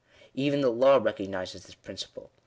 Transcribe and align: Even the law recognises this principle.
Even 0.33 0.61
the 0.61 0.71
law 0.71 0.97
recognises 0.99 1.63
this 1.65 1.75
principle. 1.75 2.31